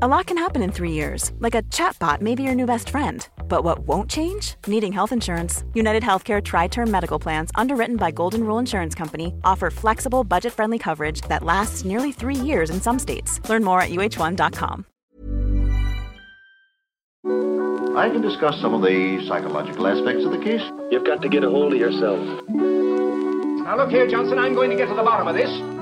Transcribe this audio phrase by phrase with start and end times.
[0.00, 2.88] A lot can happen in three years, like a chatbot may be your new best
[2.88, 3.28] friend.
[3.46, 4.54] But what won't change?
[4.66, 5.64] Needing health insurance.
[5.74, 10.54] United Healthcare Tri Term Medical Plans, underwritten by Golden Rule Insurance Company, offer flexible, budget
[10.54, 13.46] friendly coverage that lasts nearly three years in some states.
[13.50, 14.86] Learn more at uh1.com.
[17.94, 20.62] I can discuss some of the psychological aspects of the case.
[20.90, 22.18] You've got to get a hold of yourself.
[22.48, 25.81] Now look here, Johnson, I'm going to get to the bottom of this.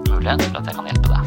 [0.21, 1.23] mulighet for at jeg kan hjelpe deg.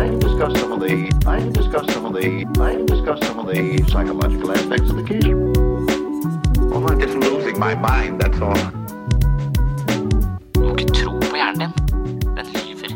[0.00, 0.94] I discuss some of the
[1.34, 2.28] I discuss some of the
[2.68, 5.26] I discuss some of the psychological aspects of the case.
[6.74, 8.62] I'm just losing my mind, that's all.
[10.54, 11.72] Du må ikke tro på hjernen din.
[12.36, 12.92] Den lyver.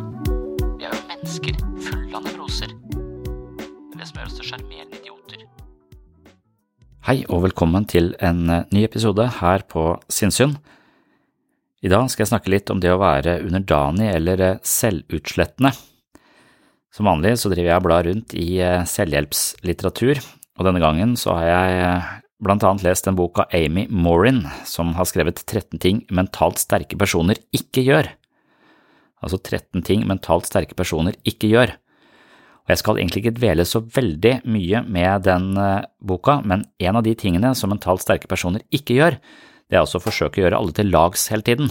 [0.79, 1.55] Vi er jo mennesker
[1.87, 2.75] fulle av nevroser.
[2.91, 5.47] Det er det som gjør oss til sjarmerende idioter.
[7.07, 10.59] Hei og velkommen til en eh, ny episode her på Sinnsyn.
[11.85, 15.75] I dag skal jeg snakke litt om det å være underdanig eller eh, selvutslettende.
[16.95, 20.23] Som vanlig så driver jeg og blar rundt i eh, selvhjelpslitteratur,
[20.57, 22.09] og denne gangen så har jeg eh,
[22.49, 26.97] blant annet lest en bok av Amy Morin som har skrevet 13 ting mentalt sterke
[26.97, 28.09] personer ikke gjør.
[29.21, 31.77] Altså 13 ting mentalt sterke personer ikke gjør.
[32.65, 35.51] Og jeg skal egentlig ikke dvele så veldig mye med den
[36.01, 39.19] boka, men en av de tingene som mentalt sterke personer ikke gjør,
[39.71, 41.71] det er også å forsøke å gjøre alle til lags hele tiden.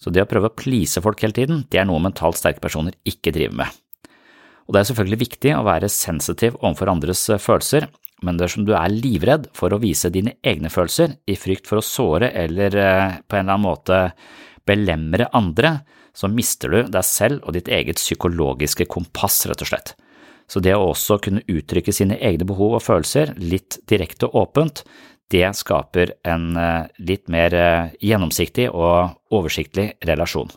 [0.00, 2.96] Så det å prøve å please folk hele tiden, det er noe mentalt sterke personer
[3.08, 3.80] ikke driver med.
[4.64, 7.88] Og det er selvfølgelig viktig å være sensitiv overfor andres følelser,
[8.24, 11.84] men dersom du er livredd for å vise dine egne følelser i frykt for å
[11.84, 13.98] såre eller eh, på en eller annen måte
[14.64, 15.76] belemre andre,
[16.14, 19.92] så mister du deg selv og ditt eget psykologiske kompass, rett og slett.
[20.48, 24.84] Så det å også kunne uttrykke sine egne behov og følelser litt direkte og åpent,
[25.32, 30.52] det skaper en eh, litt mer eh, gjennomsiktig og oversiktlig relasjon.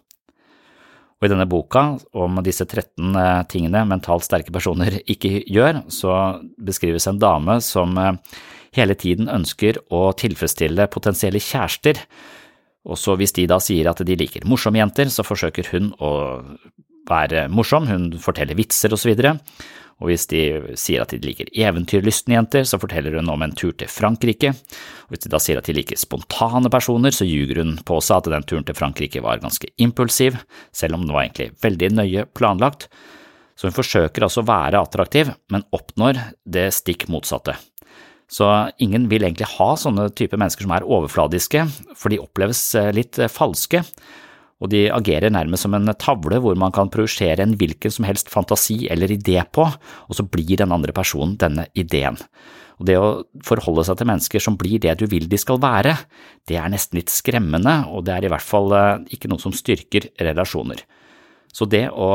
[1.18, 1.84] Og I denne boka
[2.14, 6.18] om disse 13 eh, tingene mentalt sterke personer ikke gjør, så
[6.58, 7.96] beskrives en dame som
[8.76, 12.04] hele tiden ønsker å tilfredsstille potensielle kjærester,
[12.88, 16.12] og så hvis de da sier at de liker morsomme jenter, så forsøker hun å
[17.08, 19.34] være morsom, hun forteller vitser og så videre.
[19.98, 20.42] Og hvis de
[20.78, 24.52] sier at de liker eventyrlystne jenter, så forteller hun om en tur til Frankrike.
[25.08, 28.20] Og hvis de da sier at de liker spontane personer, så ljuger hun på seg
[28.20, 30.38] at den turen til Frankrike var ganske impulsiv,
[30.76, 32.92] selv om den var egentlig veldig nøye planlagt.
[33.58, 37.58] Så hun forsøker altså å være attraktiv, men oppnår det stikk motsatte.
[38.30, 38.46] Så
[38.84, 41.64] ingen vil egentlig ha sånne typer mennesker som er overfladiske,
[41.98, 42.62] for de oppleves
[42.94, 43.82] litt falske
[44.58, 48.32] og de agerer nærmest som en tavle hvor man kan projisere en hvilken som helst
[48.34, 52.18] fantasi eller idé på, og så blir den andre personen denne ideen.
[52.78, 55.96] Og det å forholde seg til mennesker som blir det du vil de skal være,
[56.50, 59.56] det er nesten litt skremmende, og det er i hvert fall eh, ikke noe som
[59.56, 60.84] styrker relasjoner.
[61.54, 62.12] Så det å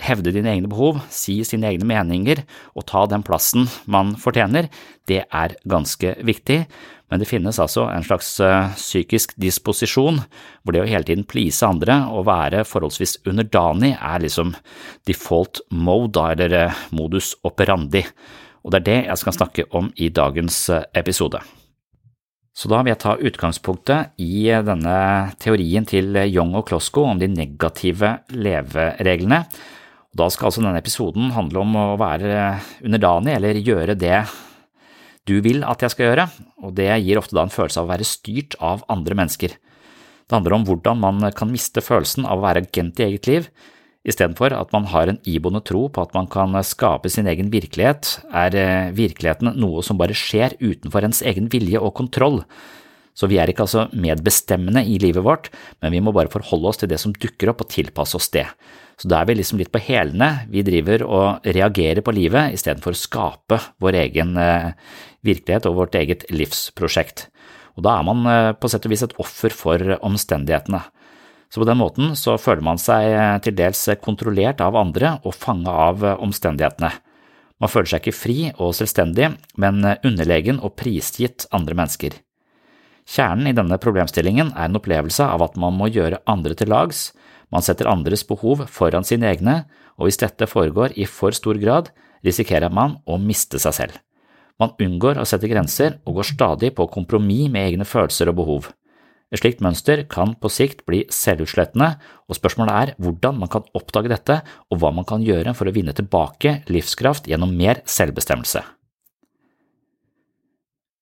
[0.00, 2.44] hevde dine egne behov, si sine egne meninger
[2.78, 4.70] og ta den plassen man fortjener,
[5.10, 6.62] det er ganske viktig,
[7.10, 10.20] men det finnes altså en slags uh, psykisk disposisjon
[10.62, 14.54] hvor det å hele tiden please andre og være forholdsvis underdanig er liksom
[15.10, 18.04] default mode, eller uh, modus operandi,
[18.62, 21.42] og det er det jeg skal snakke om i dagens uh, episode.
[22.54, 24.96] Så da vil jeg ta utgangspunktet i denne
[25.40, 29.44] teorien til Young og Klosko om de negative levereglene.
[30.10, 34.18] Da skal altså denne episoden handle om å være underdanig eller gjøre det
[35.28, 36.28] du vil at jeg skal gjøre,
[36.64, 39.56] og det gir ofte da en følelse av å være styrt av andre mennesker.
[39.56, 43.50] Det handler om hvordan man kan miste følelsen av å være agent i eget liv,
[44.00, 48.14] Istedenfor at man har en iboende tro på at man kan skape sin egen virkelighet,
[48.32, 52.40] er eh, virkeligheten noe som bare skjer utenfor ens egen vilje og kontroll.
[53.12, 55.50] Så vi er ikke altså medbestemmende i livet vårt,
[55.84, 58.46] men vi må bare forholde oss til det som dukker opp og tilpasse oss det.
[59.00, 62.92] Så da er vi liksom litt på hælene, vi driver og reagerer på livet istedenfor
[62.92, 64.74] å skape vår egen eh,
[65.24, 67.30] virkelighet og vårt eget livsprosjekt.
[67.78, 70.82] Og da er man eh, på sett og vis et offer for omstendighetene.
[71.48, 75.32] Så på den måten så føler man seg eh, til dels kontrollert av andre og
[75.32, 76.92] fanget av omstendighetene.
[77.60, 82.20] Man føler seg ikke fri og selvstendig, men underlegen og prisgitt andre mennesker.
[83.08, 87.10] Kjernen i denne problemstillingen er en opplevelse av at man må gjøre andre til lags,
[87.50, 89.64] man setter andres behov foran sine egne,
[89.98, 91.90] og hvis dette foregår i for stor grad,
[92.26, 93.98] risikerer man å miste seg selv.
[94.60, 98.68] Man unngår å sette grenser og går stadig på kompromiss med egne følelser og behov.
[99.30, 101.94] Et slikt mønster kan på sikt bli selvutslettende,
[102.26, 105.74] og spørsmålet er hvordan man kan oppdage dette og hva man kan gjøre for å
[105.74, 108.64] vinne tilbake livskraft gjennom mer selvbestemmelse.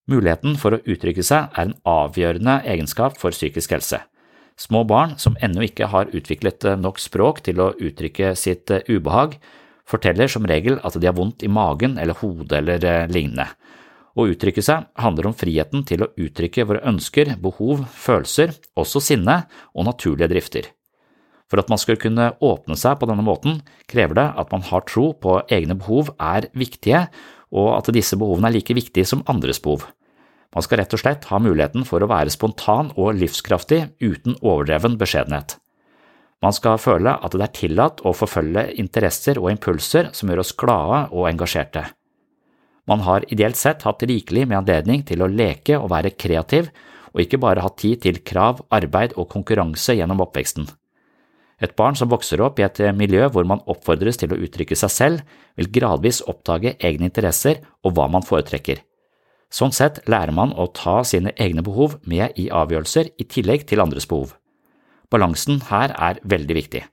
[0.09, 3.99] Muligheten for å uttrykke seg er en avgjørende egenskap for psykisk helse.
[4.59, 9.37] Små barn som ennå ikke har utviklet nok språk til å uttrykke sitt ubehag,
[9.87, 13.47] forteller som regel at de har vondt i magen eller hodet eller lignende.
[14.19, 19.43] Å uttrykke seg handler om friheten til å uttrykke våre ønsker, behov, følelser, også sinne
[19.71, 20.67] og naturlige drifter.
[21.49, 24.83] For at man skal kunne åpne seg på denne måten, krever det at man har
[24.89, 27.07] tro på egne behov er viktige,
[27.49, 29.87] og at disse behovene er like viktige som andres behov.
[30.55, 34.97] Man skal rett og slett ha muligheten for å være spontan og livskraftig uten overdreven
[34.97, 35.59] beskjedenhet.
[36.41, 40.55] Man skal føle at det er tillatt å forfølge interesser og impulser som gjør oss
[40.57, 41.83] glade og engasjerte.
[42.89, 46.71] Man har ideelt sett hatt rikelig med anledning til å leke og være kreativ,
[47.13, 50.65] og ikke bare hatt tid til krav, arbeid og konkurranse gjennom oppveksten.
[51.59, 54.93] Et barn som vokser opp i et miljø hvor man oppfordres til å uttrykke seg
[54.95, 55.23] selv,
[55.59, 58.79] vil gradvis oppdage egne interesser og hva man foretrekker.
[59.49, 63.81] Sånn sett lærer man å ta sine egne behov med i avgjørelser i tillegg til
[63.81, 64.35] andres behov.
[65.09, 66.83] Balansen her er veldig viktig.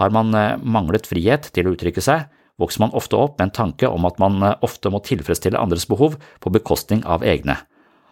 [0.00, 2.26] Har man eh, manglet frihet til å uttrykke seg,
[2.58, 5.86] vokser man ofte opp med en tanke om at man eh, ofte må tilfredsstille andres
[5.86, 7.60] behov på bekostning av egne.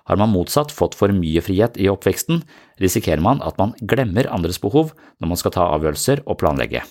[0.06, 2.44] Har man motsatt fått for mye frihet i oppveksten,
[2.82, 6.86] risikerer man at man glemmer andres behov når man skal ta avgjørelser og planlegge.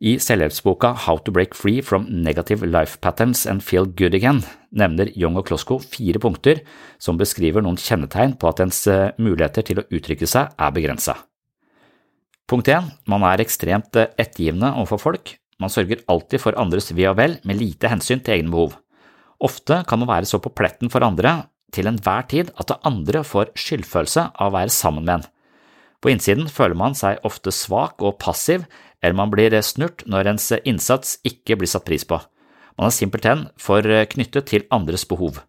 [0.00, 4.38] I selvhjelpsboka How to Break Free from Negative Life Patterns and Feel Good Again
[4.72, 6.62] nevner Young og Klosko fire punkter
[6.96, 11.18] som beskriver noen kjennetegn på at ens eh, muligheter til å uttrykke seg er begrensa.
[12.48, 12.88] Punkt 1.
[13.12, 15.34] Man er ekstremt eh, ettergivende overfor folk.
[15.60, 18.78] Man sørger alltid for andres ve og vel med lite hensyn til egne behov.
[19.36, 21.42] Ofte kan man være så på pletten for andre
[21.76, 25.28] til enhver tid at andre får skyldfølelse av å være sammen med en.
[26.00, 28.64] På innsiden føler man seg ofte svak og passiv,
[29.00, 32.20] eller man blir snurt når ens innsats ikke blir satt pris på.
[32.78, 35.42] Man er simpelthen for knyttet til andres behov.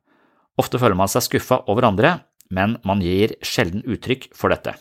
[0.60, 2.20] Ofte føler man seg skuffa over andre,
[2.52, 4.76] men man gir sjelden uttrykk for dette.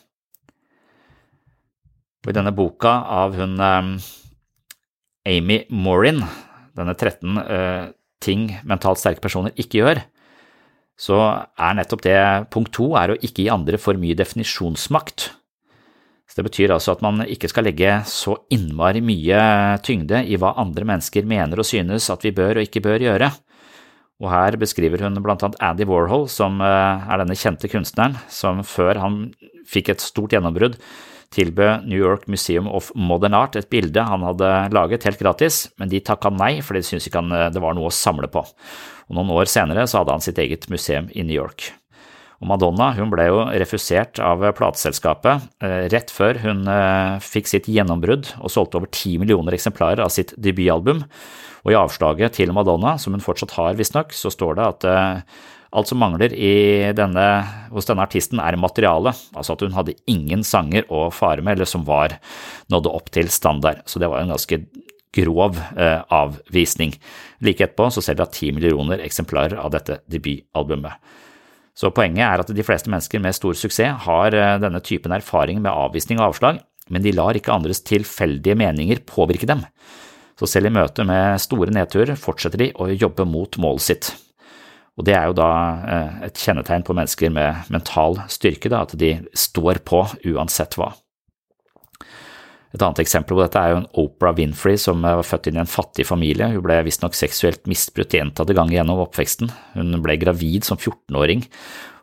[2.20, 3.94] Og I denne boka av hun um,
[5.28, 6.20] Amy Morin,
[6.76, 7.84] denne 13 uh, eh,
[8.20, 10.02] ting mentalt sterke personer ikke gjør,
[11.00, 11.16] så
[11.56, 12.20] er nettopp det
[12.52, 15.30] punkt to er å ikke gi andre for mye definisjonsmakt.
[16.30, 19.40] Så Det betyr altså at man ikke skal legge så innmari mye
[19.82, 23.32] tyngde i hva andre mennesker mener og synes at vi bør og ikke bør gjøre.
[24.20, 28.60] Og her beskriver hun blant annet Andy Warhol, som uh, er denne kjente kunstneren som
[28.62, 29.22] før han
[29.66, 30.76] fikk et stort gjennombrudd,
[31.34, 35.90] tilbød New York Museum of Modern Art et bilde han hadde laget helt gratis, men
[35.90, 38.44] de takka nei, for de syntes ikke eh, det var noe å samle på.
[39.08, 41.70] Og Noen år senere så hadde han sitt eget museum i New York.
[42.40, 47.68] Og Madonna hun ble jo refusert av plateselskapet eh, rett før hun eh, fikk sitt
[47.68, 51.04] gjennombrudd og solgte over ti millioner eksemplarer av sitt debutalbum.
[51.66, 54.88] Og i avslaget til Madonna, som hun fortsatt har visstnok, så står det at
[55.70, 56.32] Alt som mangler
[56.98, 57.24] denne,
[57.70, 61.68] hos denne artisten er materiale, altså at hun hadde ingen sanger å fare med eller
[61.70, 62.16] som var
[62.74, 63.84] nådde opp til standard.
[63.86, 64.58] Så det var en ganske
[65.14, 66.96] grov eh, avvisning.
[67.46, 70.98] Like etterpå så selger hun ti millioner eksemplarer av dette debutalbumet.
[71.80, 75.62] Så poenget er at de fleste mennesker med stor suksess har eh, denne typen erfaring
[75.62, 76.60] med avvisning og avslag,
[76.92, 79.64] men de lar ikke andres tilfeldige meninger påvirke dem.
[80.36, 84.10] Så selv i møte med store nedturer fortsetter de å jobbe mot målet sitt.
[84.98, 85.50] Og det er jo da
[86.26, 90.90] et kjennetegn på mennesker med mental styrke, da, at de står på uansett hva.
[92.70, 95.62] Et annet eksempel på dette er jo en Oprah Winfrey som var født inn i
[95.64, 96.52] en fattig familie.
[96.52, 99.50] Hun ble visstnok seksuelt misbrutt gjentatte ganger gjennom oppveksten.
[99.74, 101.42] Hun ble gravid som 14-åring,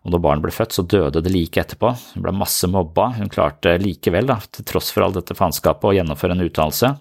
[0.03, 1.93] og når barnet ble født, så døde det like etterpå.
[2.15, 3.09] Hun ble masse mobba.
[3.15, 6.93] Hun klarte likevel, da, til tross for all dette faenskapet, å gjennomføre en utdannelse.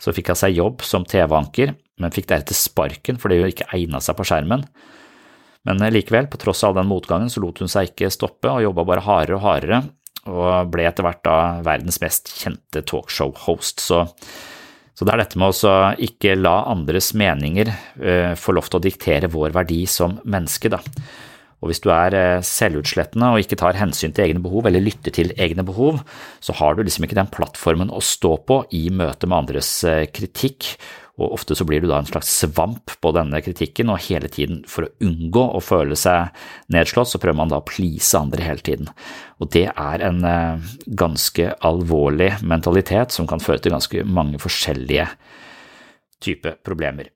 [0.00, 4.00] Så fikk hun seg jobb som TV-anker, men fikk deretter sparken fordi hun ikke egna
[4.04, 4.64] seg på skjermen.
[5.68, 8.64] Men likevel, på tross av all den motgangen, så lot hun seg ikke stoppe og
[8.64, 9.84] jobba bare hardere og hardere,
[10.30, 11.36] og ble etter hvert da
[11.66, 13.82] verdens mest kjente talkshow-host.
[13.82, 14.04] Så,
[14.94, 15.74] så, det er dette med å
[16.06, 20.80] ikke la andres meninger uh, få lov til å diktere vår verdi som menneske, da.
[21.62, 25.14] Og hvis du er uh, selvutslettende og ikke tar hensyn til egne behov eller lytter
[25.14, 26.02] til egne behov,
[26.42, 30.04] så har du liksom ikke den plattformen å stå på i møte med andres uh,
[30.14, 30.74] kritikk,
[31.22, 34.62] og ofte så blir du da en slags svamp på denne kritikken, og hele tiden
[34.68, 36.34] for å unngå å føle seg
[36.74, 38.90] nedslått, så prøver man da å please andre hele tiden.
[39.42, 45.08] Og det er en eh, ganske alvorlig mentalitet som kan føre til ganske mange forskjellige
[46.22, 47.10] typer problemer.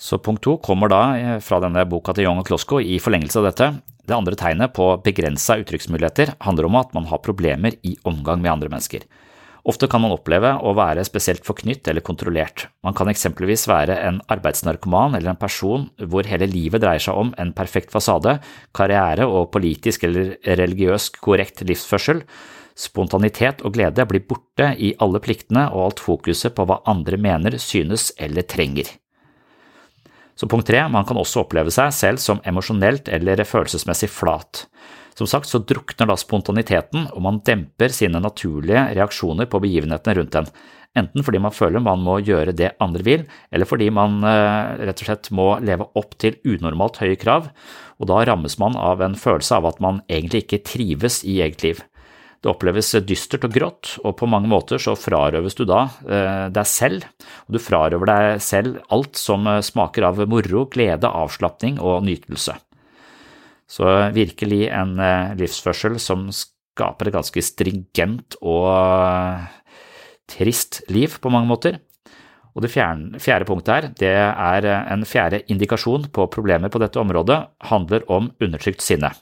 [0.00, 3.40] Så punkt to kommer da eh, fra denne boka til Young og Klosko i forlengelse
[3.42, 3.72] av dette.
[4.08, 8.54] Det andre tegnet på begrensa uttrykksmuligheter handler om at man har problemer i omgang med
[8.54, 9.04] andre mennesker.
[9.68, 12.68] Ofte kan man oppleve å være spesielt forknytt eller kontrollert.
[12.86, 17.34] Man kan eksempelvis være en arbeidsnarkoman eller en person hvor hele livet dreier seg om
[17.40, 18.38] en perfekt fasade,
[18.76, 22.24] karriere og politisk eller religiøs korrekt livsførsel.
[22.80, 27.58] Spontanitet og glede blir borte i alle pliktene og alt fokuset på hva andre mener,
[27.60, 28.88] synes eller trenger.
[30.40, 34.64] Så punkt tre, man kan også oppleve seg selv som emosjonelt eller følelsesmessig flat.
[35.18, 40.38] Som sagt så drukner da spontaniteten, og man demper sine naturlige reaksjoner på begivenhetene rundt
[40.40, 40.48] en,
[40.98, 45.04] enten fordi man føler man må gjøre det andre vil, eller fordi man eh, rett
[45.04, 47.50] og slett må leve opp til unormalt høye krav,
[48.00, 51.66] og da rammes man av en følelse av at man egentlig ikke trives i eget
[51.66, 51.84] liv.
[52.40, 56.68] Det oppleves dystert og grått, og på mange måter så frarøves du da eh, deg
[56.68, 57.04] selv,
[57.44, 62.56] og du frarøver deg selv alt som eh, smaker av moro, glede, avslapning og nytelse.
[63.70, 69.46] Så virkelig en eh, livsførsel som skaper et ganske stringent og eh,
[70.30, 71.78] trist liv på mange måter.
[72.50, 76.82] Og det fjerde, fjerde punktet her, det er eh, en fjerde indikasjon på problemer på
[76.82, 79.12] dette området, handler om undertrykt sinne.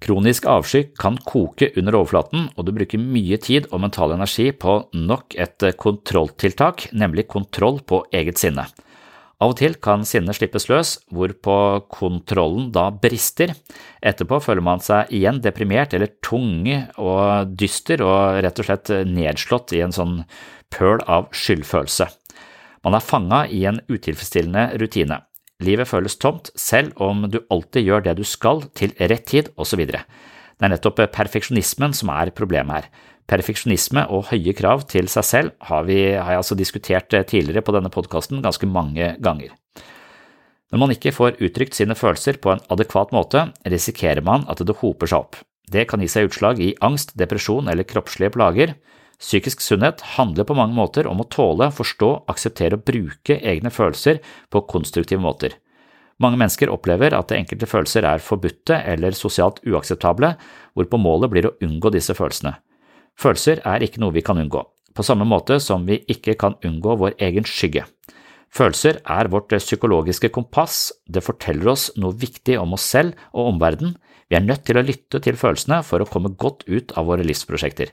[0.00, 4.78] Kronisk avsky kan koke under overflaten, og du bruker mye tid og mental energi på
[4.94, 8.64] nok et kontrolltiltak, nemlig kontroll på eget sinne.
[9.40, 11.54] Av og til kan sinnet slippes løs, hvorpå
[11.88, 13.54] kontrollen da brister.
[14.04, 16.66] Etterpå føler man seg igjen deprimert eller tung
[17.00, 20.18] og dyster og rett og slett nedslått i en sånn
[20.68, 22.10] pøl av skyldfølelse.
[22.84, 25.22] Man er fanga i en utilfredsstillende rutine.
[25.64, 29.82] Livet føles tomt selv om du alltid gjør det du skal til rett tid osv.
[29.88, 32.92] Det er nettopp perfeksjonismen som er problemet her.
[33.30, 37.62] Perfeksjonisme og høye krav til seg selv har, vi, har jeg altså diskutert eh, tidligere
[37.62, 39.52] på denne podkasten ganske mange ganger.
[40.70, 44.78] Når man ikke får uttrykt sine følelser på en adekvat måte, risikerer man at det
[44.82, 45.38] hoper seg opp.
[45.70, 48.74] Det kan gi seg utslag i angst, depresjon eller kroppslige plager.
[49.20, 54.18] Psykisk sunnhet handler på mange måter om å tåle, forstå, akseptere og bruke egne følelser
[54.50, 55.54] på konstruktive måter.
[56.20, 60.34] Mange mennesker opplever at enkelte følelser er forbudte eller sosialt uakseptable,
[60.74, 62.58] hvorpå målet blir å unngå disse følelsene.
[63.18, 64.62] Følelser er ikke noe vi kan unngå,
[64.94, 67.86] på samme måte som vi ikke kan unngå vår egen skygge.
[68.50, 73.96] Følelser er vårt psykologiske kompass, det forteller oss noe viktig om oss selv og omverdenen,
[74.30, 77.26] vi er nødt til å lytte til følelsene for å komme godt ut av våre
[77.26, 77.90] livsprosjekter.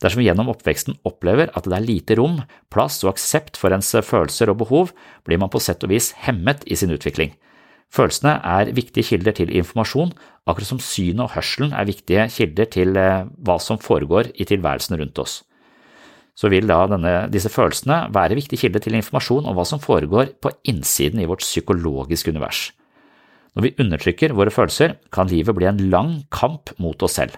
[0.00, 2.38] Dersom vi gjennom oppveksten opplever at det er lite rom,
[2.72, 4.94] plass og aksept for ens følelser og behov,
[5.28, 7.34] blir man på sett og vis hemmet i sin utvikling.
[7.90, 10.12] Følelsene er viktige kilder til informasjon,
[10.46, 14.98] akkurat som synet og hørselen er viktige kilder til eh, hva som foregår i tilværelsen
[15.00, 15.40] rundt oss.
[16.38, 20.36] Så vil da denne, disse følelsene være viktige kilder til informasjon om hva som foregår
[20.40, 22.70] på innsiden i vårt psykologiske univers.
[23.58, 27.34] Når vi undertrykker våre følelser, kan livet bli en lang kamp mot oss selv.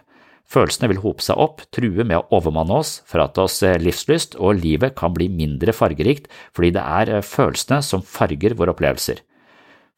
[0.52, 4.60] Følelsene vil hope seg opp, true med å overmanne oss, frata oss eh, livslyst, og
[4.60, 9.22] livet kan bli mindre fargerikt fordi det er eh, følelsene som farger våre opplevelser.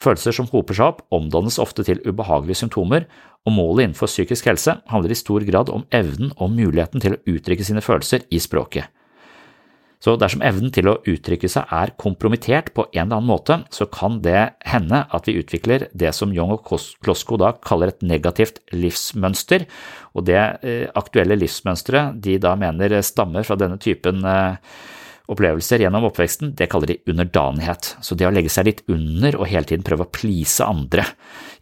[0.02, 3.06] Følelser som hoper seg opp, omdannes ofte til ubehagelige symptomer,
[3.44, 7.22] og målet innenfor psykisk helse handler i stor grad om evnen og muligheten til å
[7.36, 8.90] uttrykke sine følelser i språket.
[10.04, 13.86] Så dersom evnen til å uttrykke seg er kompromittert på en eller annen måte, så
[13.88, 18.60] kan det hende at vi utvikler det som Young og Klosko da kaller et negativt
[18.74, 19.64] livsmønster,
[20.12, 24.60] og det eh, aktuelle livsmønsteret de da mener stammer fra denne typen eh,
[25.30, 27.94] opplevelser gjennom oppveksten, det kaller de underdanighet.
[28.04, 31.06] Så det å legge seg litt under og hele tiden prøve å please andre,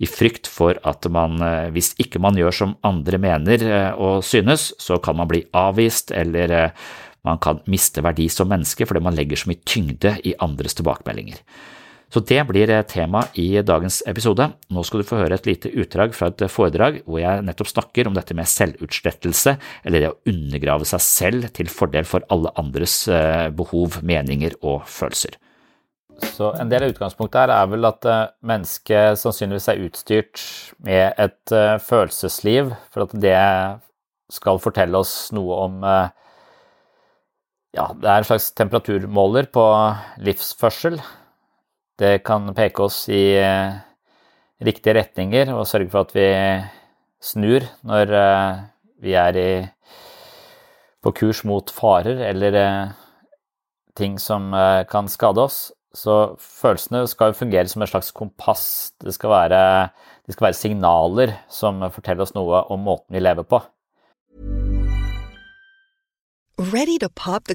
[0.03, 4.25] i frykt for at man, eh, hvis ikke man gjør som andre mener eh, og
[4.27, 6.89] synes, så kan man bli avvist eller eh,
[7.23, 11.39] man kan miste verdi som menneske fordi man legger så mye tyngde i andres tilbakemeldinger.
[12.13, 14.51] Så det blir tema i dagens episode.
[14.69, 18.11] Nå skal du få høre et lite utdrag fra et foredrag hvor jeg nettopp snakker
[18.11, 19.55] om dette med selvutslettelse,
[19.89, 24.85] eller det å undergrave seg selv til fordel for alle andres eh, behov, meninger og
[24.93, 25.39] følelser.
[26.35, 30.45] Så En del av utgangspunktet her er vel at eh, mennesket sannsynligvis er utstyrt
[30.85, 33.41] med et eh, følelsesliv, for at det
[34.33, 35.81] skal fortelle oss noe om
[37.73, 39.65] ja, det er en slags temperaturmåler på
[40.25, 41.01] livsførsel.
[42.01, 43.75] Det kan peke oss i eh,
[44.65, 46.29] riktige retninger og sørge for at vi
[47.23, 48.63] snur når eh,
[49.05, 49.51] vi er i,
[51.03, 52.95] på kurs mot farer eller eh,
[53.99, 54.55] ting som
[54.89, 55.69] kan skade oss.
[55.93, 58.95] Så følelsene skal fungere som et slags kompass.
[58.97, 59.61] Det skal være,
[60.25, 63.61] det skal være signaler som forteller oss noe om måten vi lever på.
[66.57, 67.55] Ready to pop the?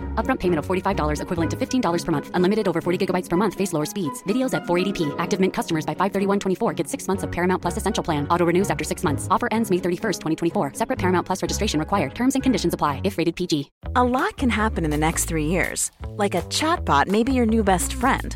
[0.13, 2.29] Upfront payment of $45 equivalent to $15 per month.
[2.35, 3.55] Unlimited over 40 gigabytes per month.
[3.55, 4.21] Face lower speeds.
[4.27, 5.15] Videos at 480p.
[5.17, 8.27] Active Mint customers by 531.24 get six months of Paramount Plus Essential Plan.
[8.27, 9.27] Auto renews after six months.
[9.31, 10.73] Offer ends May 31st, 2024.
[10.75, 12.13] Separate Paramount Plus registration required.
[12.13, 13.71] Terms and conditions apply if rated PG.
[13.95, 15.89] A lot can happen in the next three years.
[16.09, 18.35] Like a chatbot may be your new best friend.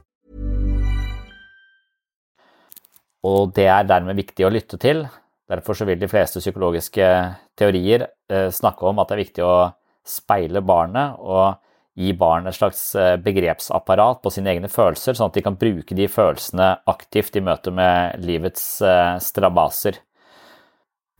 [3.27, 5.03] Og det er dermed viktig å lytte til.
[5.51, 7.07] Derfor vil de fleste psykologiske
[7.59, 9.55] teorier eh, snakke om at det er viktig å
[10.07, 11.59] speile barnet og
[11.99, 15.97] gi barnet et slags eh, begrepsapparat på sine egne følelser, sånn at de kan bruke
[15.97, 19.99] de følelsene aktivt i møte med livets eh, strabaser.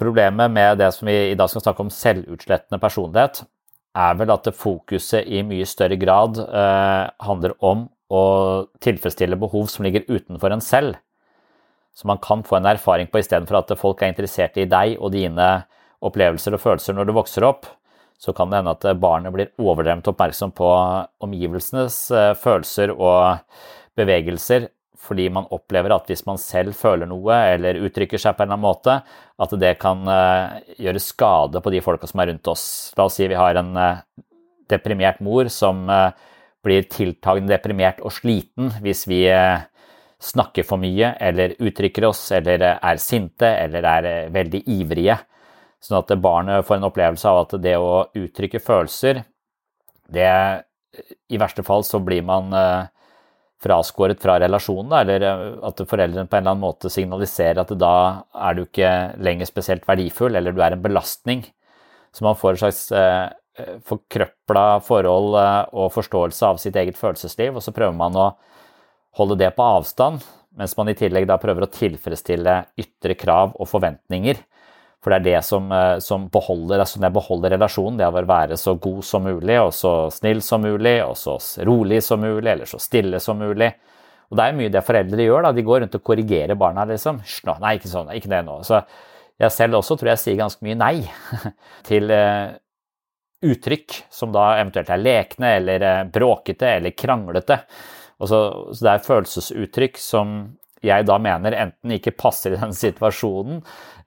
[0.02, 3.44] Problemet med det som vi i dag skal snakke om selvutslettende personlighet,
[3.92, 6.38] er vel at fokuset i mye større grad
[7.20, 8.22] handler om å
[8.82, 10.96] tilfredsstille behov som ligger utenfor en selv
[11.94, 15.12] som man kan få en erfaring på istedenfor at folk er interessert i deg og
[15.14, 15.52] dine
[16.02, 17.68] opplevelser og følelser når du vokser opp,
[18.22, 20.68] så kan det hende at barnet blir overdrevent oppmerksom på
[21.26, 23.42] omgivelsenes eh, følelser og
[23.98, 24.70] bevegelser
[25.02, 28.60] fordi man opplever at hvis man selv føler noe eller uttrykker seg på en eller
[28.60, 29.00] annen måte,
[29.42, 32.66] at det kan eh, gjøre skade på de folka som er rundt oss.
[33.00, 34.04] La oss si vi har en eh,
[34.70, 35.90] deprimert mor som
[36.64, 39.26] blir tiltagende deprimert og sliten hvis vi
[40.22, 45.18] snakker for mye eller uttrykker oss eller er sinte eller er veldig ivrige.
[45.82, 49.24] Sånn at barnet får en opplevelse av at det å uttrykke følelser,
[50.12, 50.32] det
[51.32, 52.90] I verste fall så blir man eh,
[53.64, 57.96] fraskåret fra relasjonen, eller eh, at foreldrene på en eller annen måte signaliserer at da
[58.50, 58.92] er du ikke
[59.24, 61.46] lenger spesielt verdifull, eller du er en belastning.
[62.12, 63.32] Så man får et slags eh,
[63.88, 68.28] forkrøpla forhold og forståelse av sitt eget følelsesliv, og så prøver man å
[69.20, 70.24] holde det på avstand,
[70.58, 74.40] mens man i tillegg da prøver å tilfredsstille ytre krav og forventninger.
[75.02, 78.58] For det er det som, eh, som beholder, altså jeg beholder relasjonen, det å være
[78.58, 82.70] så god som mulig, og så snill som mulig, og så rolig som mulig, eller
[82.70, 83.72] så stille som mulig.
[84.30, 85.52] Og det er mye det foreldre gjør, da.
[85.52, 87.20] De går rundt og korrigerer barna, liksom.
[87.60, 88.62] Nei, ikke sånn, ikke det nå.
[88.64, 88.84] Så
[89.42, 90.96] jeg selv også tror jeg sier ganske mye nei
[91.90, 92.54] til uh,
[93.42, 97.58] uttrykk som da eventuelt er lekne eller uh, bråkete eller kranglete.
[98.22, 98.40] Så,
[98.74, 100.36] så, det er følelsesuttrykk som
[100.86, 103.62] jeg da mener enten ikke passer i den situasjonen,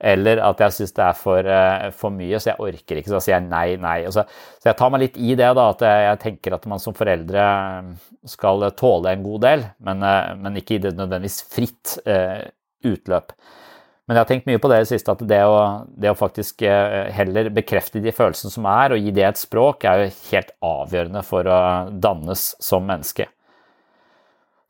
[0.05, 3.11] eller at jeg syns det er for, uh, for, mye, så jeg orker ikke.
[3.11, 3.98] Så jeg sier nei, nei.
[4.11, 4.27] Så,
[4.59, 6.96] så, jeg tar meg litt i det, da, at jeg, jeg, tenker at man som
[6.96, 7.44] foreldre
[8.29, 12.42] skal tåle en god del, men, uh, men ikke i det nødvendigvis fritt uh,
[12.85, 13.37] utløp.
[14.05, 15.61] Men jeg har tenkt mye på det i det siste, at det å,
[15.96, 16.61] det å, faktisk
[17.16, 21.22] heller bekrefte de følelsene som er, og gi det et språk, er jo helt avgjørende
[21.24, 21.61] for å
[22.05, 23.31] dannes som menneske.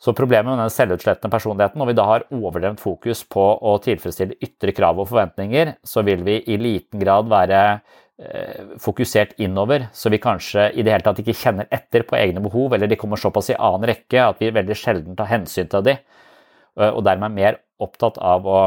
[0.00, 4.36] Så problemet med den selvutslettende personligheten, når vi da har overdrevent fokus på å tilfredsstille
[4.42, 10.12] ytre krav og forventninger, så vil vi i liten grad være eh, fokusert innover, så
[10.12, 13.20] vi kanskje i det hele tatt ikke kjenner etter på egne behov, eller de kommer
[13.20, 17.30] såpass i annen rekke at vi veldig sjelden tar hensyn til de, eh, og dermed
[17.30, 18.60] er mer opptatt av å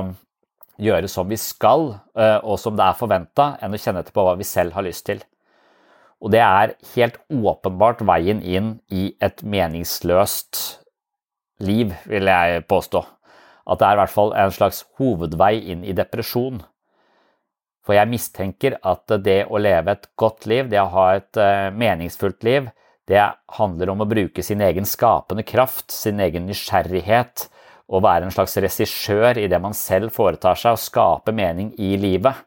[0.82, 4.26] gjøre som vi skal, eh, og som det er forventa, enn å kjenne etter på
[4.26, 5.22] hva vi selv har lyst til.
[6.18, 10.80] Og det er helt åpenbart veien inn i et meningsløst
[11.64, 13.04] liv, vil jeg påstå.
[13.68, 16.62] At det er i hvert fall en slags hovedvei inn i depresjon.
[17.88, 21.70] For jeg mistenker at det å leve et godt liv, det å ha et eh,
[21.72, 22.68] meningsfullt liv,
[23.08, 23.24] det
[23.56, 27.48] handler om å bruke sin egen skapende kraft, sin egen nysgjerrighet,
[27.88, 31.94] og være en slags regissør i det man selv foretar seg, og skape mening i
[32.00, 32.44] livet.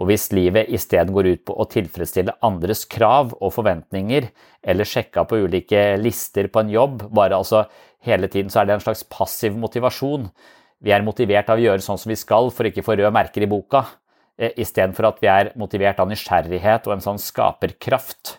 [0.00, 4.28] Og hvis livet isteden går ut på å tilfredsstille andres krav og forventninger,
[4.60, 7.66] eller sjekke på ulike lister på en jobb, bare altså
[8.06, 10.28] hele tiden så er det en slags passiv motivasjon.
[10.80, 13.12] Vi er motivert av å gjøre sånn som vi skal for ikke å få røde
[13.12, 13.84] merker i boka,
[14.38, 18.38] eh, istedenfor at vi er motivert av nysgjerrighet og en sånn skaperkraft.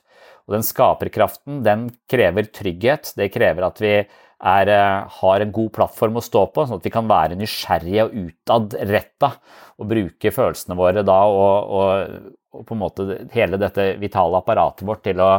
[0.49, 3.93] Og den skaperkraften den krever trygghet, det krever at vi
[4.41, 8.07] er, eh, har en god plattform å stå på, sånn at vi kan være nysgjerrige
[8.07, 9.35] og utadretta
[9.77, 14.85] og bruke følelsene våre da og, og, og, på en måte hele dette vitale apparatet
[14.87, 15.31] vårt til å,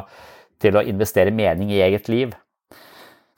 [0.63, 2.33] til å investere mening i eget liv.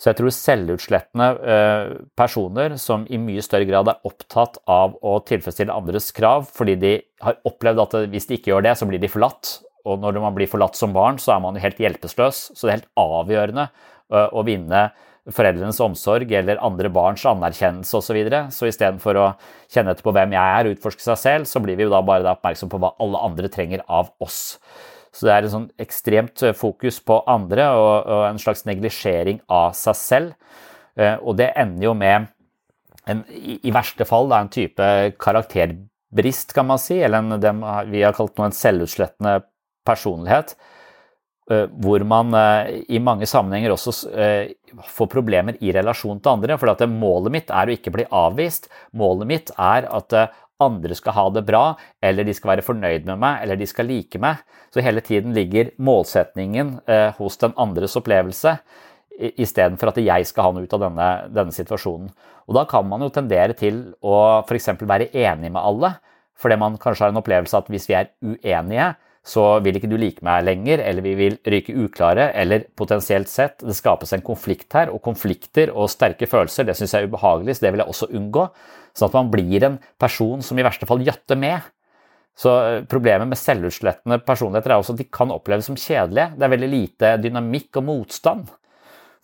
[0.05, 5.15] Så jeg tror selvutslettende eh, personer som i mye større grad er opptatt av å
[5.25, 6.91] tilfredsstille andres krav, fordi de
[7.25, 9.55] har opplevd at hvis de ikke gjør det, så blir de forlatt.
[9.89, 12.43] Og når man blir forlatt som barn, så er man jo helt hjelpeløs.
[12.53, 14.85] Så det er helt avgjørende eh, å vinne
[15.33, 18.11] foreldrenes omsorg eller andre barns anerkjennelse osv.
[18.11, 18.43] Så, videre.
[18.53, 19.29] så istedenfor å
[19.73, 22.05] kjenne etter på hvem jeg er og utforske seg selv, så blir vi jo da
[22.05, 24.59] bare oppmerksom på hva alle andre trenger av oss.
[25.15, 29.41] Så det er en sånn ekstremt eh, fokus på andre og, og en slags neglisjering
[29.53, 30.61] av seg selv.
[30.99, 32.29] Eh, og det ender jo med,
[33.11, 34.91] en, i, verste fall, da, en type
[35.23, 37.55] karakterbrist, kan man si, eller en, det
[37.93, 39.39] vi har kalt noe en selvutslettende
[39.87, 40.57] personlighet.
[41.53, 42.35] Eh, hvor man
[42.89, 43.93] i mange sammenhenger også
[44.97, 46.59] får problemer i relasjon til andre.
[46.59, 48.67] For målet mitt er å ikke bli avvist.
[48.99, 50.19] Målet mitt er at
[50.65, 51.65] andre skal ha det bra,
[52.03, 54.43] eller de skal være fornøyd med meg, eller de skal like meg.
[54.75, 58.57] Så hele tiden ligger målsetningen eh, hos den andres opplevelse,
[59.15, 62.11] istedenfor at jeg skal ha noe ut av denne, denne, situasjonen.
[62.49, 64.73] Og da kan man jo tendere til å f.eks.
[64.83, 65.95] være enig med alle,
[66.35, 68.89] fordi man kanskje har en opplevelse at hvis vi er uenige,
[69.25, 73.63] så vil ikke du like meg lenger, eller vi vil ryke uklare, eller potensielt sett
[73.65, 77.57] det skapes en konflikt her, og konflikter og sterke følelser, det syns jeg er ubehagelig,
[77.57, 78.45] så det vil jeg også unngå.
[78.95, 81.65] Sånn at man blir en person som i verste fall gjøtter med.
[82.39, 86.35] Så eh, Problemet med selvutslettende personligheter er også at de kan oppleves som kjedelige.
[86.37, 88.53] Det er veldig lite dynamikk og motstand.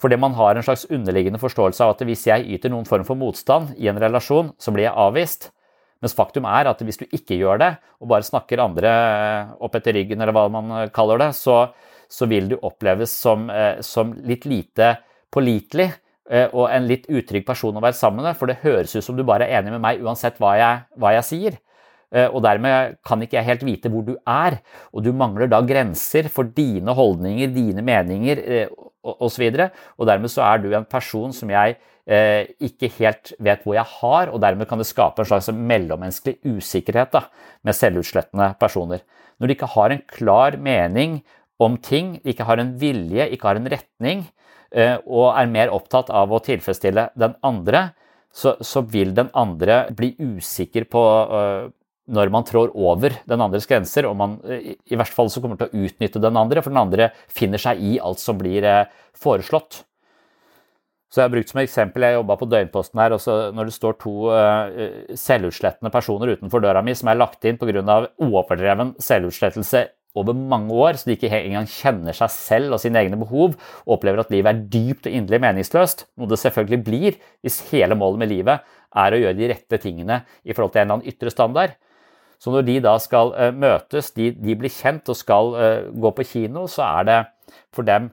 [0.00, 3.20] Fordi man har en slags underliggende forståelse av at hvis jeg yter noen form for
[3.20, 5.50] motstand i en relasjon, så blir jeg avvist.
[6.00, 9.76] Mens faktum er at hvis du ikke gjør det, og bare snakker andre eh, opp
[9.76, 11.62] etter ryggen, eller hva man eh, kaller det, så,
[12.08, 14.96] så vil du oppleves som, eh, som, litt lite
[15.30, 15.92] pålitelig
[16.30, 18.36] og en litt utrygg person å være sammen med.
[18.38, 21.10] For det høres ut som du bare er enig med meg uansett hva jeg, hva
[21.16, 21.56] jeg sier.
[22.30, 24.60] Og dermed kan ikke jeg helt vite hvor du er,
[24.94, 29.42] og du mangler da grenser for dine holdninger, dine meninger osv.
[29.42, 33.76] Og, så og dermed så er du en person som jeg ikke helt vet hvor
[33.76, 37.20] jeg har, og dermed kan det skape en slags mellommenneskelig usikkerhet da,
[37.62, 39.04] med selvutslettende personer.
[39.40, 41.20] Når de ikke har en klar mening
[41.60, 44.24] om ting, ikke har en vilje, ikke har en retning,
[44.72, 47.90] eh, og er mer opptatt av å tilfredsstille den andre,
[48.32, 51.64] så, så vil den andre bli usikker på uh,
[52.10, 55.66] når man trår over den andres grenser, og man i, verste fall så kommer til
[55.66, 58.66] å utnytte den andre, for den andre finner seg i alt som blir
[59.18, 59.82] foreslått.
[61.10, 63.96] Så jeg har brukt som eksempel, jeg jobba på døgnposten her, og når det står
[63.98, 67.82] to uh, selvutslettende personer utenfor døra mi som er lagt inn pga.
[68.22, 73.18] overdreven selvutslettelse over mange år, så de ikke engang kjenner seg selv og sine egne
[73.18, 77.60] behov, og opplever at livet er dypt og inderlig meningsløst, noe det selvfølgelig blir hvis
[77.70, 80.98] hele målet med livet er å gjøre de rette tingene i forhold til en eller
[80.98, 81.78] annen ytre standard.
[82.40, 86.14] Så når de da skal uh, møtes, de, de, blir kjent og skal uh, gå
[86.16, 87.18] på kino, så er det
[87.74, 88.12] for dem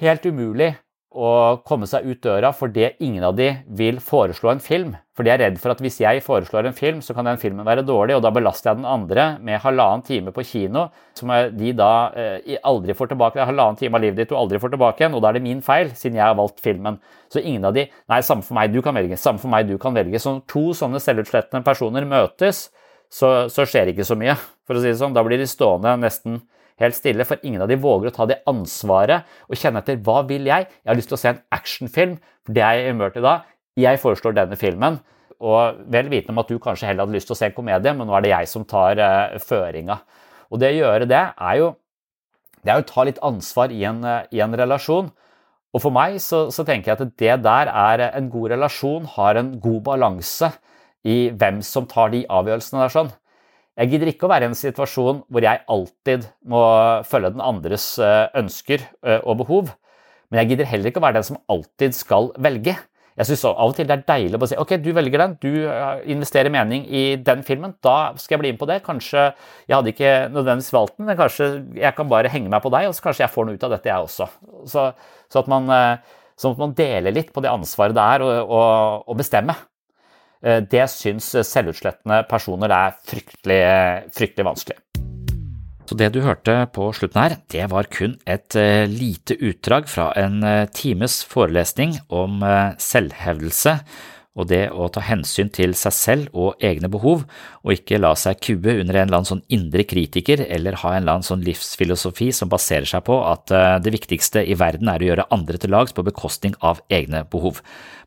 [0.00, 0.74] helt umulig
[1.16, 4.94] å komme seg ut døra fordi ingen av de vil foreslå en film.
[5.16, 7.64] For de er redd for at hvis jeg foreslår en film, så kan den filmen
[7.64, 11.70] være dårlig, og da belaster jeg den andre med halvannen time på kino, som de
[11.78, 13.38] da eh, aldri får tilbake.
[13.38, 15.38] Det er halvannen time av livet ditt du aldri får tilbake igjen, og da er
[15.38, 16.98] det min feil, siden jeg har valgt filmen.
[17.32, 19.16] Så ingen av de Nei, samme for meg, du kan velge.
[19.20, 20.20] Samme for meg, du kan velge.
[20.20, 22.66] Så to sånne selvutslettende personer møtes,
[23.08, 24.36] så, så skjer det ikke så mye,
[24.68, 25.16] for å si det sånn.
[25.16, 26.42] Da blir de stående nesten
[26.82, 30.22] helt stille, for ingen av de våger å ta det ansvaret og kjenne etter hva
[30.28, 30.68] vil jeg?
[30.82, 33.36] Jeg har lyst til å se en actionfilm, for det er jeg humør til da.
[33.80, 35.00] Jeg foreslår denne filmen,
[35.44, 37.92] og vel vitende om at du kanskje heller hadde lyst til å se en komedie,
[37.96, 39.98] men nå er det jeg som tar uh, føringa.
[40.52, 41.74] Og det å gjøre det er jo
[42.66, 45.10] det er å ta litt ansvar i en, uh, i en relasjon.
[45.76, 49.36] Og for meg så, så, tenker jeg at det der er en god relasjon, har
[49.36, 50.50] en god balanse
[51.06, 53.12] i hvem som tar de avgjørelsene der sånn.
[53.76, 56.60] Jeg gidder ikke å være i en situasjon hvor jeg alltid må
[57.04, 59.72] følge den andres eh, ønsker eh, og behov,
[60.30, 62.72] men jeg gidder heller ikke å være den som alltid skal velge.
[63.16, 65.68] Jeg synes Av og til det er deilig å si ok, du velger den, du
[65.68, 68.80] eh, investerer mening i den filmen, da skal jeg bli med på det.
[68.88, 72.72] Kanskje jeg hadde ikke nødvendigvis valgt den, men kanskje jeg kan bare henge meg på
[72.72, 74.32] deg, og så kanskje jeg får noe ut av dette, jeg også.
[74.72, 74.88] Så,
[75.28, 75.68] så at man,
[76.40, 79.60] sånn at man deler litt på det ansvaret det er å bestemme.
[80.44, 83.60] Eh, det syns selvutslettende personer er fryktelig,
[84.16, 84.80] fryktelig vanskelig.
[85.86, 90.10] Så det du hørte på slutten her, det var kun et eh, lite utdrag fra
[90.18, 92.42] en eh, times forelesning om
[92.82, 93.78] selvhevdelse
[94.36, 97.24] og det å ta hensyn til seg selv og egne behov,
[97.64, 101.02] og ikke la seg kue under en eller annen sånn indre kritiker eller ha en
[101.02, 105.02] eller annen sånn livsfilosofi som baserer seg på at eh, det viktigste i verden er
[105.02, 107.62] å gjøre andre til lags på bekostning av egne behov.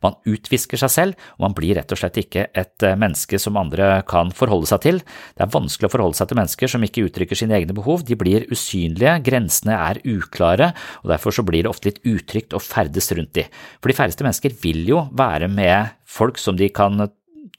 [0.05, 3.59] Man utvisker seg selv, og man blir rett og slett ikke et eh, menneske som
[3.59, 5.01] andre kan forholde seg til.
[5.35, 8.17] Det er vanskelig å forholde seg til mennesker som ikke uttrykker sine egne behov, de
[8.19, 10.71] blir usynlige, grensene er uklare,
[11.03, 13.47] og derfor så blir det ofte litt utrygt å ferdes rundt de.
[13.79, 17.09] For de færreste mennesker vil jo være med folk som de kan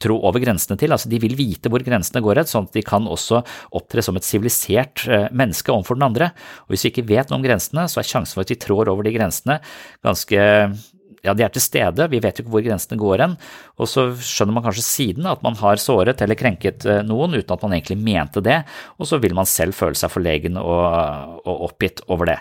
[0.00, 0.92] tro over grensene til.
[0.94, 3.42] altså De vil vite hvor grensene går, sånn at de kan også
[3.76, 6.30] opptre som et sivilisert eh, menneske overfor den andre.
[6.66, 8.92] Og Hvis vi ikke vet noe om grensene, så er sjansen for at vi trår
[8.92, 9.60] over de grensene
[10.06, 10.40] ganske
[11.20, 13.34] ja, de er til stede, vi vet jo ikke hvor grensene går hen,
[13.76, 17.52] og så skjønner man kanskje siden at man har såret eller krenket eh, noen uten
[17.52, 18.62] at man egentlig mente det,
[18.96, 22.38] og så vil man selv føle seg forlegen og, og oppgitt over det.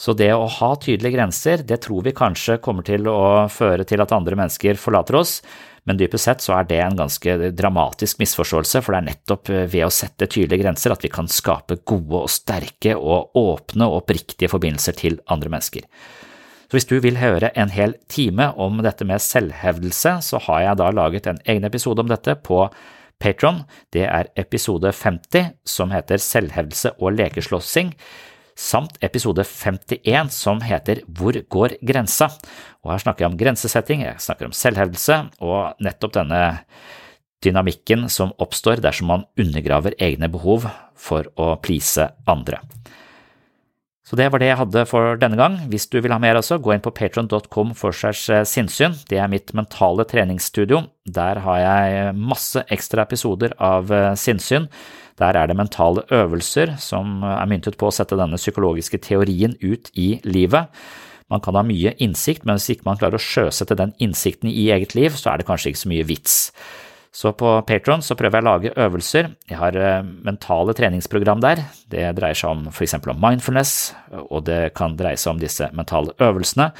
[0.00, 4.00] Så det å ha tydelige grenser, det tror vi kanskje kommer til å føre til
[4.00, 5.40] at andre mennesker forlater oss,
[5.84, 9.84] men dypest sett så er det en ganske dramatisk misforståelse, for det er nettopp ved
[9.84, 14.48] å sette tydelige grenser at vi kan skape gode og sterke og åpne og oppriktige
[14.52, 15.84] forbindelser til andre mennesker.
[16.70, 20.80] Så hvis du vil høre en hel time om dette med selvhevdelse, så har jeg
[20.80, 22.62] da laget en egen episode om dette på
[23.20, 23.64] Patron.
[23.92, 27.92] Det er episode 50, som heter Selvhevdelse og lekeslåssing
[28.60, 32.30] samt episode 51 som heter Hvor går grensa?
[32.84, 36.42] Og Her snakker jeg om grensesetting, jeg snakker om selvhevdelse og nettopp denne
[37.44, 42.60] dynamikken som oppstår dersom man undergraver egne behov for å please andre.
[44.04, 45.56] Så det var det jeg hadde for denne gang.
[45.70, 48.16] Hvis du vil ha mer også, gå inn på patron.com for seg
[48.48, 48.96] sinnssyn.
[49.06, 50.82] Det er mitt mentale treningsstudio.
[51.06, 54.66] Der har jeg masse ekstra episoder av eh, sinnssyn
[55.20, 59.92] der er det mentale øvelser som er myntet på å sette denne psykologiske teorien ut
[59.94, 60.72] i livet.
[61.30, 64.70] Man kan ha mye innsikt, men hvis ikke man klarer å sjøsette den innsikten i
[64.74, 66.38] eget liv, så er det kanskje ikke så mye vits.
[67.12, 69.32] Så på Patron så prøver jeg å lage øvelser.
[69.50, 71.64] Jeg har eh, mentale treningsprogram der.
[71.90, 73.72] Det dreier seg om for eksempel om mindfulness,
[74.28, 76.70] og det kan dreie seg om disse mentale øvelsene,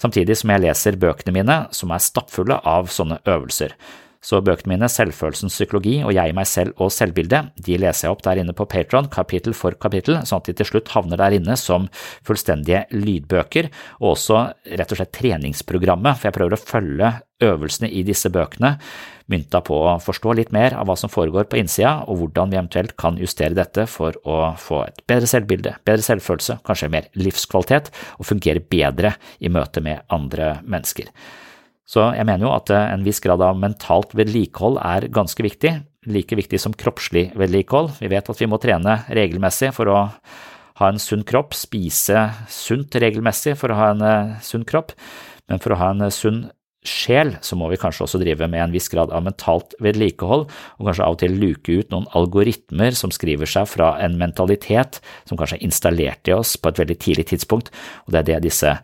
[0.00, 3.72] samtidig som jeg leser bøkene mine som er stappfulle av sånne øvelser.
[4.24, 8.24] Så bøkene mine, Selvfølelsens psykologi og Jeg, meg selv og selvbildet, de leser jeg opp
[8.26, 11.54] der inne på Patron, kapittel for kapittel, sånn at de til slutt havner der inne
[11.60, 11.86] som
[12.26, 13.70] fullstendige lydbøker,
[14.02, 14.42] og også
[14.74, 17.14] rett og slett treningsprogrammet, for jeg prøver å følge
[17.46, 18.74] øvelsene i disse bøkene,
[19.30, 22.58] mynta på å forstå litt mer av hva som foregår på innsida, og hvordan vi
[22.58, 27.92] eventuelt kan justere dette for å få et bedre selvbilde, bedre selvfølelse, kanskje mer livskvalitet,
[28.18, 31.12] og fungere bedre i møte med andre mennesker.
[31.88, 35.72] Så jeg mener jo at eh, en viss grad av mentalt vedlikehold er ganske viktig,
[36.08, 37.94] like viktig som kroppslig vedlikehold.
[38.02, 40.02] Vi vet at vi må trene regelmessig for å
[40.78, 44.92] ha en sunn kropp, spise sunt regelmessig for å ha en eh, sunn kropp,
[45.48, 46.44] men for å ha en eh, sunn
[46.86, 50.46] sjel, så må vi kanskje også drive med en viss grad av mentalt vedlikehold,
[50.78, 55.00] og kanskje av og til luke ut noen algoritmer som skriver seg fra en mentalitet
[55.28, 57.72] som kanskje er installert i oss på et veldig tidlig tidspunkt,
[58.06, 58.76] og det er det disse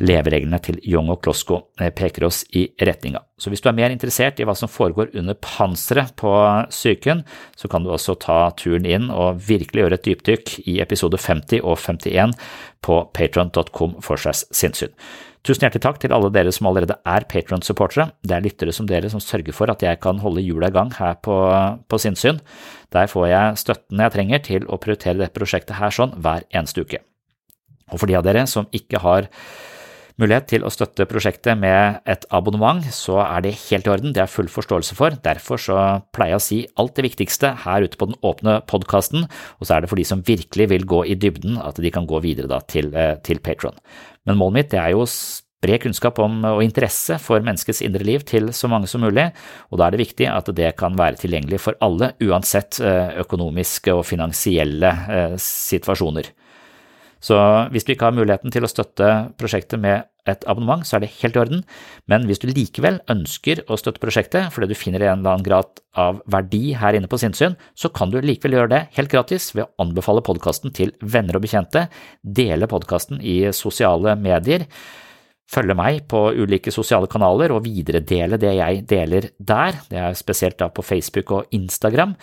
[0.00, 1.60] levereglene til Young og Klosko
[1.94, 3.28] peker oss i retning av.
[3.40, 6.30] Så hvis du er mer interessert i hva som foregår under panseret på
[6.70, 7.24] psyken,
[7.58, 11.64] så kan du også ta turen inn og virkelig gjøre et dypdykk i episode 50
[11.64, 12.36] og 51
[12.86, 14.94] på patron.com for seg sinnssyn.
[15.44, 18.06] Tusen hjertelig takk til alle dere som allerede er Patron-supportere.
[18.24, 20.94] Det er lyttere som dere som sørger for at jeg kan holde hjula i gang
[20.96, 21.36] her på,
[21.84, 22.38] på sinnssyn.
[22.96, 26.86] Der får jeg støtten jeg trenger til å prioritere dette prosjektet her sånn hver eneste
[26.86, 27.02] uke.
[27.92, 29.28] Og for de av dere som ikke har
[30.20, 34.22] mulighet til å støtte prosjektet med et abonnement, så er det helt i orden, det
[34.24, 35.16] er full forståelse for.
[35.24, 35.78] Derfor så
[36.14, 39.26] pleier jeg å si alt det viktigste her ute på den åpne podkasten,
[39.58, 42.06] og så er det for de som virkelig vil gå i dybden at de kan
[42.10, 43.74] gå videre da til, eh, til Patron.
[44.26, 48.24] Men målet mitt er jo å spre kunnskap om og interesse for menneskets indre liv
[48.28, 49.32] til så mange som mulig,
[49.72, 53.92] og da er det viktig at det kan være tilgjengelig for alle, uansett eh, økonomiske
[53.92, 56.30] og finansielle eh, situasjoner.
[57.24, 57.36] Så
[57.72, 59.10] hvis du ikke har muligheten til å støtte
[59.40, 61.62] prosjektet med et abonnement, så er det helt i orden,
[62.08, 65.82] men hvis du likevel ønsker å støtte prosjektet fordi du finner en eller annen grad
[66.00, 69.66] av verdi her inne på sinnssyn, så kan du likevel gjøre det helt gratis ved
[69.66, 71.86] å anbefale podkasten til venner og bekjente,
[72.24, 74.64] dele podkasten i sosiale medier,
[75.54, 80.56] følge meg på ulike sosiale kanaler og videredele det jeg deler der, det er spesielt
[80.60, 82.16] da på Facebook og Instagram.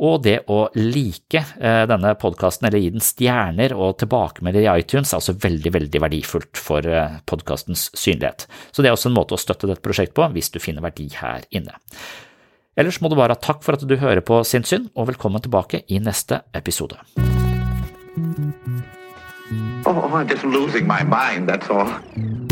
[0.00, 5.12] Og det å like eh, denne podkasten eller gi den stjerner og tilbakemelder i iTunes
[5.12, 8.46] er også veldig, veldig verdifullt for eh, podkastens synlighet.
[8.72, 11.10] Så det er også en måte å støtte dette prosjektet på hvis du finner verdi
[11.20, 11.76] her inne.
[12.74, 15.84] Ellers må du bare ha takk for at du hører på Sinnssyn, og velkommen tilbake
[15.92, 16.96] i neste episode.
[19.84, 22.51] Oh.